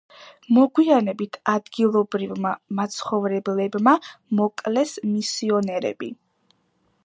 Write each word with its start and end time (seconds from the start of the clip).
მოგვიანებით 0.57 1.37
ადგილობრივმა 1.55 2.55
მაცხოვრებლებმა 2.79 3.95
მოკლეს 4.41 4.95
მისიონერები. 5.13 6.15